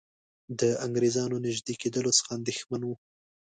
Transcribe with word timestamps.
د 0.59 0.61
انګریزانو 0.85 1.35
نیژدې 1.45 1.73
کېدلو 1.81 2.11
څخه 2.17 2.29
اندېښمن 2.37 2.81
وو. 2.85 2.95